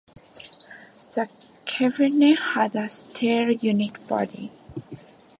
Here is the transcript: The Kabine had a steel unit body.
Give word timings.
The 1.13 1.29
Kabine 1.67 2.35
had 2.35 2.75
a 2.75 2.89
steel 2.89 3.51
unit 3.51 3.93
body. 4.09 4.51